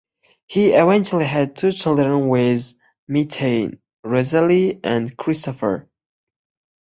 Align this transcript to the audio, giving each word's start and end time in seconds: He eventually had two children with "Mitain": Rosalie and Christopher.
He 0.47 0.71
eventually 0.71 1.25
had 1.25 1.55
two 1.55 1.71
children 1.71 2.27
with 2.27 2.73
"Mitain": 3.07 3.77
Rosalie 4.03 4.79
and 4.83 5.15
Christopher. 5.15 5.89